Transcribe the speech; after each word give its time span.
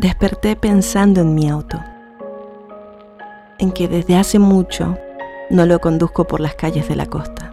Desperté 0.00 0.56
pensando 0.56 1.20
en 1.20 1.34
mi 1.34 1.50
auto, 1.50 1.78
en 3.58 3.70
que 3.70 3.86
desde 3.86 4.16
hace 4.16 4.38
mucho 4.38 4.96
no 5.50 5.66
lo 5.66 5.78
conduzco 5.78 6.26
por 6.26 6.40
las 6.40 6.54
calles 6.54 6.88
de 6.88 6.96
la 6.96 7.04
costa, 7.04 7.50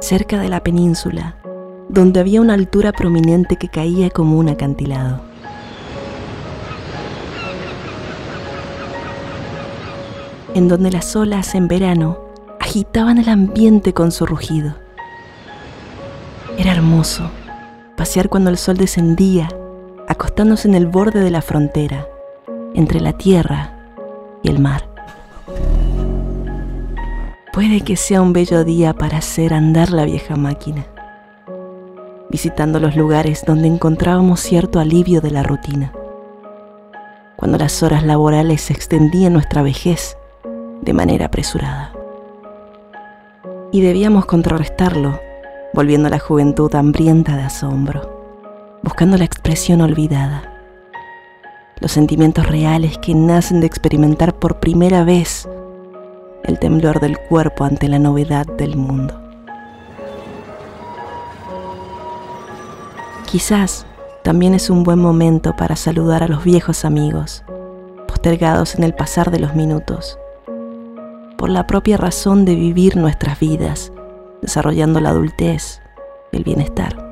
cerca 0.00 0.40
de 0.40 0.48
la 0.48 0.60
península, 0.60 1.36
donde 1.90 2.20
había 2.20 2.40
una 2.40 2.54
altura 2.54 2.92
prominente 2.92 3.56
que 3.56 3.68
caía 3.68 4.08
como 4.08 4.38
un 4.38 4.48
acantilado. 4.48 5.20
En 10.54 10.68
donde 10.68 10.90
las 10.90 11.14
olas 11.14 11.54
en 11.54 11.68
verano 11.68 12.16
agitaban 12.58 13.18
el 13.18 13.28
ambiente 13.28 13.92
con 13.92 14.12
su 14.12 14.24
rugido. 14.24 14.76
Era 16.56 16.72
hermoso 16.72 17.30
pasear 17.96 18.30
cuando 18.30 18.48
el 18.48 18.56
sol 18.56 18.78
descendía, 18.78 19.50
acostándose 20.08 20.68
en 20.68 20.74
el 20.74 20.86
borde 20.86 21.20
de 21.20 21.30
la 21.30 21.42
frontera, 21.42 22.06
entre 22.74 23.00
la 23.00 23.12
tierra 23.12 23.72
y 24.42 24.48
el 24.48 24.58
mar. 24.58 24.88
Puede 27.52 27.80
que 27.80 27.96
sea 27.96 28.20
un 28.20 28.32
bello 28.32 28.64
día 28.64 28.92
para 28.92 29.18
hacer 29.18 29.54
andar 29.54 29.90
la 29.90 30.04
vieja 30.04 30.36
máquina, 30.36 30.86
visitando 32.28 32.80
los 32.80 32.96
lugares 32.96 33.44
donde 33.46 33.68
encontrábamos 33.68 34.40
cierto 34.40 34.78
alivio 34.78 35.20
de 35.20 35.30
la 35.30 35.42
rutina, 35.42 35.92
cuando 37.36 37.56
las 37.58 37.82
horas 37.82 38.02
laborales 38.02 38.60
se 38.60 38.72
extendían 38.72 39.32
nuestra 39.32 39.62
vejez 39.62 40.18
de 40.82 40.92
manera 40.92 41.26
apresurada. 41.26 41.92
Y 43.72 43.80
debíamos 43.80 44.26
contrarrestarlo 44.26 45.18
volviendo 45.72 46.08
a 46.08 46.10
la 46.10 46.18
juventud 46.18 46.74
hambrienta 46.74 47.36
de 47.36 47.42
asombro, 47.42 48.15
buscando 48.86 49.18
la 49.18 49.24
expresión 49.24 49.80
olvidada, 49.80 50.62
los 51.80 51.90
sentimientos 51.90 52.46
reales 52.46 52.96
que 52.98 53.16
nacen 53.16 53.60
de 53.60 53.66
experimentar 53.66 54.38
por 54.38 54.60
primera 54.60 55.02
vez 55.02 55.48
el 56.44 56.60
temblor 56.60 57.00
del 57.00 57.18
cuerpo 57.18 57.64
ante 57.64 57.88
la 57.88 57.98
novedad 57.98 58.46
del 58.46 58.76
mundo. 58.76 59.20
Quizás 63.28 63.86
también 64.22 64.54
es 64.54 64.70
un 64.70 64.84
buen 64.84 65.00
momento 65.00 65.56
para 65.56 65.74
saludar 65.74 66.22
a 66.22 66.28
los 66.28 66.44
viejos 66.44 66.84
amigos, 66.84 67.42
postergados 68.06 68.76
en 68.76 68.84
el 68.84 68.94
pasar 68.94 69.32
de 69.32 69.40
los 69.40 69.56
minutos, 69.56 70.16
por 71.36 71.50
la 71.50 71.66
propia 71.66 71.96
razón 71.96 72.44
de 72.44 72.54
vivir 72.54 72.96
nuestras 72.96 73.40
vidas 73.40 73.90
desarrollando 74.42 75.00
la 75.00 75.08
adultez 75.08 75.82
y 76.30 76.36
el 76.36 76.44
bienestar. 76.44 77.05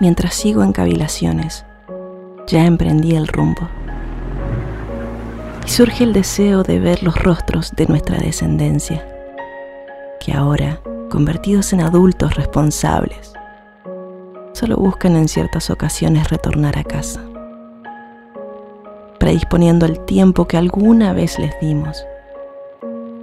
Mientras 0.00 0.34
sigo 0.34 0.64
en 0.64 0.72
cavilaciones, 0.72 1.64
ya 2.46 2.64
emprendí 2.64 3.14
el 3.14 3.28
rumbo. 3.28 3.68
Y 5.64 5.68
surge 5.68 6.04
el 6.04 6.12
deseo 6.12 6.62
de 6.62 6.80
ver 6.80 7.02
los 7.02 7.16
rostros 7.16 7.72
de 7.76 7.86
nuestra 7.86 8.18
descendencia, 8.18 9.06
que 10.18 10.32
ahora, 10.32 10.80
convertidos 11.10 11.72
en 11.72 11.82
adultos 11.82 12.34
responsables, 12.34 13.32
solo 14.52 14.76
buscan 14.76 15.16
en 15.16 15.28
ciertas 15.28 15.70
ocasiones 15.70 16.28
retornar 16.30 16.78
a 16.78 16.84
casa 16.84 17.20
predisponiendo 19.20 19.84
el 19.84 20.00
tiempo 20.06 20.48
que 20.48 20.56
alguna 20.56 21.12
vez 21.12 21.38
les 21.38 21.52
dimos, 21.60 22.04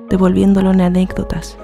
devolviéndolo 0.09 0.71
en 0.71 0.81
anécdotas. 0.81 1.57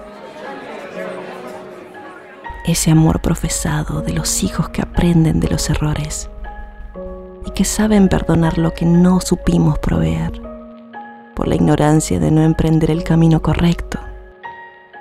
Ese 2.66 2.92
amor 2.92 3.20
profesado 3.20 4.02
de 4.02 4.14
los 4.14 4.42
hijos 4.42 4.70
que 4.70 4.82
aprenden 4.82 5.42
de 5.42 5.50
los 5.50 5.70
errores 5.70 6.30
y 7.46 7.52
que 7.52 7.66
saben 7.66 8.08
perdonar 8.08 8.58
lo 8.58 8.74
que 8.74 8.86
no 8.86 9.20
supimos 9.20 9.80
proveer 9.80 10.42
por 11.36 11.50
la 11.50 11.56
ignorancia 11.56 12.22
de 12.22 12.32
no 12.32 12.42
emprender 12.42 12.90
el 12.90 13.04
camino 13.04 13.42
correcto, 13.42 14.00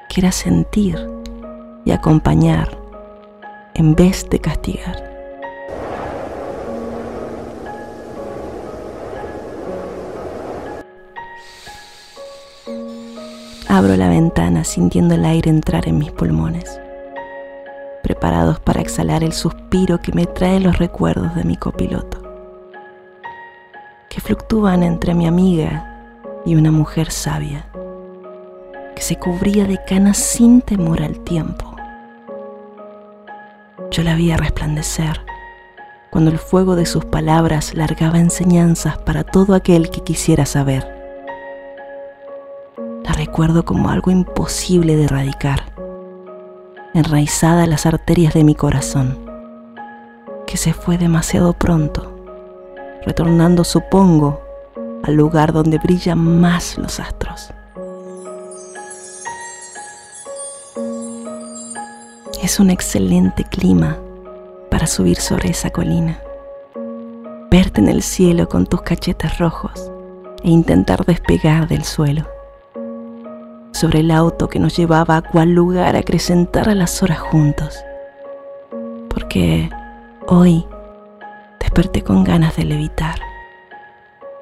que 0.09 0.23
era 0.23 0.33
sentir 0.33 0.99
y 1.85 1.93
acompañar 1.93 2.77
en 3.75 3.95
vez 3.95 4.29
de 4.29 4.41
castigar. 4.41 5.13
Abro 13.69 13.97
la 13.97 14.09
ventana 14.09 14.65
sintiendo 14.65 15.15
el 15.15 15.25
aire 15.25 15.49
entrar 15.49 15.87
en 15.89 15.99
mis 15.99 16.11
pulmones, 16.11 16.81
preparados 18.03 18.61
para 18.61 18.81
exhalar 18.81 19.23
el 19.23 19.33
suspiro 19.33 20.01
que 20.01 20.13
me 20.13 20.27
trae 20.27 20.61
los 20.61 20.79
recuerdos 20.79 21.35
de 21.35 21.45
mi 21.45 21.57
copiloto, 21.57 22.23
que 24.09 24.21
fluctúan 24.21 24.83
entre 24.83 25.15
mi 25.15 25.27
amiga 25.27 26.21
y 26.45 26.55
una 26.55 26.71
mujer 26.71 27.11
sabia, 27.11 27.67
que 28.95 29.03
se 29.03 29.17
cubría 29.17 29.67
de 29.67 29.79
canas 29.87 30.19
sin 30.19 30.61
temor 30.61 31.03
al 31.03 31.21
tiempo. 31.21 31.75
Yo 33.91 34.03
la 34.03 34.15
vi 34.15 34.35
resplandecer 34.35 35.21
cuando 36.11 36.31
el 36.31 36.39
fuego 36.39 36.77
de 36.77 36.87
sus 36.87 37.05
palabras 37.05 37.75
largaba 37.75 38.19
enseñanzas 38.19 38.99
para 38.99 39.25
todo 39.25 39.55
aquel 39.55 39.91
que 39.91 40.03
quisiera 40.03 40.45
saber 40.47 41.03
recuerdo 43.25 43.65
como 43.65 43.89
algo 43.89 44.11
imposible 44.11 44.97
de 44.97 45.05
erradicar, 45.05 45.72
enraizada 46.95 47.65
en 47.65 47.71
las 47.71 47.87
arterias 47.87 48.35
de 48.35 48.45
mi 48.45 48.55
corazón, 48.55 49.19
que 50.47 50.57
se 50.57 50.75
fue 50.75 50.99
demasiado 50.99 51.55
pronto, 51.55 52.13
retornando, 53.05 53.65
supongo, 53.65 54.41
al 55.03 55.15
lugar 55.15 55.53
donde 55.53 55.79
brillan 55.79 56.41
más 56.41 56.79
los 56.79 57.01
astros. 57.01 57.53
Es 62.43 62.61
un 62.61 62.71
excelente 62.71 63.45
clima 63.45 63.97
para 64.71 64.87
subir 64.87 65.19
sobre 65.19 65.51
esa 65.51 65.71
colina, 65.71 66.19
verte 67.51 67.81
en 67.81 67.89
el 67.89 68.03
cielo 68.03 68.49
con 68.49 68.67
tus 68.67 68.83
cachetes 68.83 69.39
rojos 69.39 69.91
e 70.43 70.51
intentar 70.51 71.05
despegar 71.05 71.69
del 71.69 71.85
suelo 71.85 72.32
sobre 73.83 73.99
el 73.99 74.13
auto 74.13 74.49
que 74.49 74.61
nos 74.61 74.77
llevaba 74.77 75.17
a 75.17 75.23
cual 75.23 75.55
lugar 75.55 75.97
acrecentar 75.97 76.69
a 76.69 76.75
las 76.77 77.03
horas 77.03 77.19
juntos. 77.19 77.85
Porque 79.09 79.71
hoy 80.29 80.65
desperté 81.59 82.05
con 82.05 82.23
ganas 82.23 82.55
de 82.55 82.65
levitar 82.65 83.17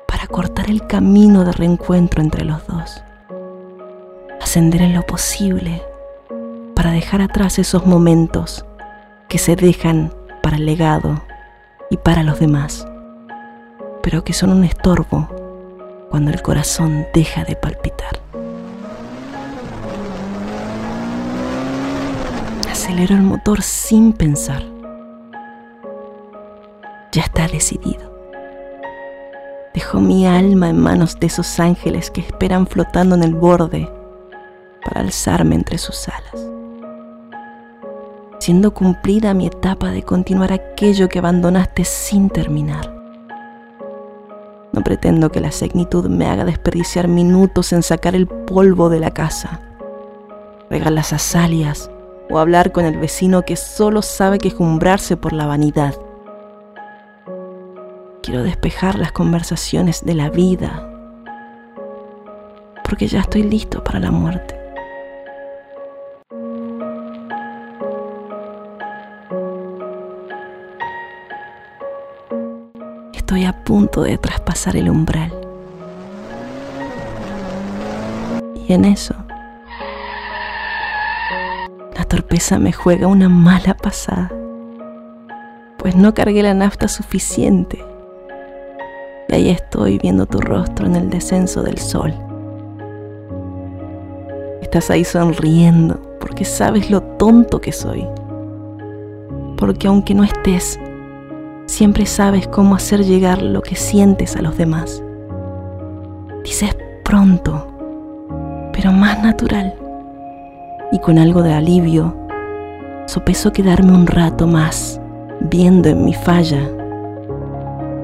para 0.06 0.26
cortar 0.26 0.68
el 0.68 0.86
camino 0.86 1.46
de 1.46 1.52
reencuentro 1.52 2.20
entre 2.20 2.44
los 2.44 2.66
dos. 2.66 3.02
Ascender 4.42 4.82
en 4.82 4.92
lo 4.92 5.06
posible 5.06 5.82
para 6.76 6.90
dejar 6.90 7.22
atrás 7.22 7.58
esos 7.58 7.86
momentos 7.86 8.66
que 9.26 9.38
se 9.38 9.56
dejan 9.56 10.12
para 10.42 10.56
el 10.58 10.66
legado 10.66 11.22
y 11.88 11.96
para 11.96 12.24
los 12.24 12.40
demás, 12.40 12.86
pero 14.02 14.22
que 14.22 14.34
son 14.34 14.50
un 14.50 14.64
estorbo 14.64 15.30
cuando 16.10 16.30
el 16.30 16.42
corazón 16.42 17.06
deja 17.14 17.44
de 17.44 17.56
palpitar. 17.56 18.29
Acelero 22.90 23.14
el 23.14 23.22
motor 23.22 23.62
sin 23.62 24.12
pensar. 24.12 24.64
Ya 27.12 27.22
está 27.22 27.46
decidido. 27.46 28.10
Dejo 29.72 30.00
mi 30.00 30.26
alma 30.26 30.70
en 30.70 30.80
manos 30.80 31.18
de 31.20 31.28
esos 31.28 31.60
ángeles 31.60 32.10
que 32.10 32.20
esperan 32.20 32.66
flotando 32.66 33.14
en 33.14 33.22
el 33.22 33.34
borde 33.34 33.88
para 34.84 35.02
alzarme 35.02 35.54
entre 35.54 35.78
sus 35.78 36.08
alas. 36.08 36.50
Siendo 38.40 38.74
cumplida 38.74 39.34
mi 39.34 39.46
etapa 39.46 39.90
de 39.90 40.02
continuar 40.02 40.52
aquello 40.52 41.08
que 41.08 41.20
abandonaste 41.20 41.84
sin 41.84 42.28
terminar. 42.28 42.92
No 44.72 44.82
pretendo 44.82 45.30
que 45.30 45.40
la 45.40 45.52
segnitud 45.52 46.08
me 46.08 46.26
haga 46.26 46.44
desperdiciar 46.44 47.06
minutos 47.06 47.72
en 47.72 47.84
sacar 47.84 48.16
el 48.16 48.26
polvo 48.26 48.88
de 48.88 48.98
la 48.98 49.12
casa, 49.12 49.60
regar 50.68 50.90
las 50.90 51.12
azalias 51.12 51.88
o 52.30 52.38
hablar 52.38 52.72
con 52.72 52.84
el 52.84 52.96
vecino 52.96 53.42
que 53.42 53.56
solo 53.56 54.02
sabe 54.02 54.38
quejumbrarse 54.38 55.16
por 55.16 55.32
la 55.32 55.46
vanidad. 55.46 55.94
Quiero 58.22 58.42
despejar 58.42 58.98
las 58.98 59.12
conversaciones 59.12 60.04
de 60.04 60.14
la 60.14 60.30
vida, 60.30 60.88
porque 62.84 63.08
ya 63.08 63.20
estoy 63.20 63.42
listo 63.42 63.82
para 63.82 63.98
la 63.98 64.10
muerte. 64.10 64.56
Estoy 73.12 73.44
a 73.44 73.64
punto 73.64 74.02
de 74.02 74.18
traspasar 74.18 74.76
el 74.76 74.90
umbral. 74.90 75.32
Y 78.54 78.72
en 78.72 78.84
eso 78.84 79.14
torpeza 82.30 82.60
me 82.60 82.72
juega 82.72 83.08
una 83.08 83.28
mala 83.28 83.74
pasada, 83.74 84.30
pues 85.78 85.96
no 85.96 86.14
cargué 86.14 86.44
la 86.44 86.54
nafta 86.54 86.86
suficiente. 86.86 87.84
Y 89.28 89.34
ahí 89.34 89.48
estoy 89.48 89.98
viendo 89.98 90.26
tu 90.26 90.38
rostro 90.38 90.86
en 90.86 90.94
el 90.94 91.10
descenso 91.10 91.64
del 91.64 91.78
sol. 91.78 92.14
Estás 94.62 94.90
ahí 94.90 95.02
sonriendo 95.02 96.00
porque 96.20 96.44
sabes 96.44 96.88
lo 96.88 97.02
tonto 97.02 97.60
que 97.60 97.72
soy. 97.72 98.06
Porque 99.56 99.88
aunque 99.88 100.14
no 100.14 100.22
estés, 100.22 100.78
siempre 101.66 102.06
sabes 102.06 102.46
cómo 102.46 102.76
hacer 102.76 103.04
llegar 103.04 103.42
lo 103.42 103.60
que 103.60 103.74
sientes 103.74 104.36
a 104.36 104.42
los 104.42 104.56
demás. 104.56 105.02
Dices 106.44 106.76
pronto, 107.02 107.66
pero 108.72 108.92
más 108.92 109.20
natural. 109.20 109.74
Y 110.92 111.00
con 111.00 111.18
algo 111.18 111.42
de 111.42 111.54
alivio, 111.54 112.19
sopeso 113.06 113.52
quedarme 113.52 113.92
un 113.92 114.06
rato 114.06 114.46
más 114.46 115.00
viendo 115.40 115.88
en 115.88 116.04
mi 116.04 116.14
falla 116.14 116.62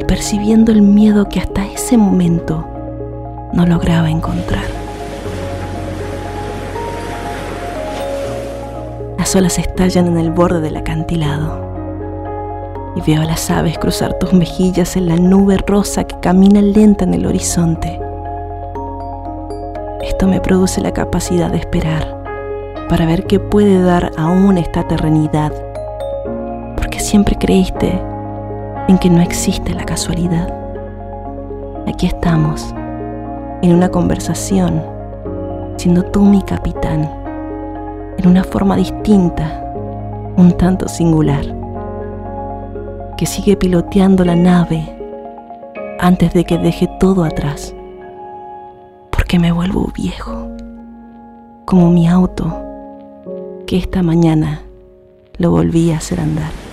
y 0.01 0.05
percibiendo 0.05 0.73
el 0.73 0.83
miedo 0.83 1.29
que 1.29 1.41
hasta 1.41 1.67
ese 1.67 1.97
momento 1.97 2.67
no 3.53 3.67
lograba 3.67 4.11
encontrar. 4.11 4.65
Las 9.19 9.35
olas 9.35 9.59
estallan 9.59 10.07
en 10.09 10.19
el 10.19 10.31
borde 10.31 10.61
del 10.61 10.77
acantilado 10.77 11.65
y 12.97 13.01
veo 13.01 13.23
a 13.23 13.27
las 13.27 13.51
aves 13.51 13.79
cruzar 13.79 14.15
tus 14.15 14.33
mejillas 14.33 14.97
en 14.97 15.07
la 15.07 15.17
nube 15.17 15.59
rosa 15.59 16.05
que 16.05 16.19
camina 16.21 16.63
lenta 16.63 17.05
en 17.05 17.15
el 17.15 17.27
horizonte. 17.27 18.01
Esto 20.03 20.27
me 20.27 20.41
produce 20.41 20.81
la 20.81 20.93
capacidad 20.93 21.51
de 21.51 21.59
esperar 21.59 22.16
para 22.89 23.07
ver 23.07 23.27
qué 23.27 23.41
puede 23.41 23.83
dar 23.83 24.13
aún 24.17 24.59
esta 24.59 24.87
terrenidad, 24.87 25.53
porque 26.77 27.01
siempre 27.01 27.37
creíste 27.37 28.01
en 28.89 28.99
que 28.99 29.11
no 29.11 29.21
existe 29.21 29.75
la 29.75 29.85
casualidad. 29.85 30.53
Aquí 31.87 32.07
estamos, 32.07 32.73
en 33.63 33.75
una 33.75 33.89
conversación, 33.89 34.83
siendo 35.77 36.05
tú 36.05 36.23
mi 36.23 36.43
capitán, 36.43 37.11
en 38.19 38.29
una 38.29 38.45
forma 38.45 38.77
distinta, 38.77 39.63
un 40.37 40.53
tanto 40.53 40.89
singular 40.89 41.45
que 43.17 43.27
sigue 43.27 43.57
piloteando 43.57 44.25
la 44.25 44.37
nave 44.37 44.97
antes 45.99 46.33
de 46.35 46.45
que 46.45 46.59
deje 46.59 46.89
todo 47.01 47.25
atrás. 47.25 47.75
Porque 49.11 49.39
me 49.39 49.51
vuelvo 49.51 49.91
viejo, 49.95 50.49
como 51.65 51.91
mi 51.91 52.07
auto, 52.07 52.66
que 53.67 53.77
esta 53.77 54.03
mañana 54.03 54.63
lo 55.39 55.51
volví 55.51 55.91
a 55.91 55.99
hacer 55.99 56.21
andar. 56.21 56.66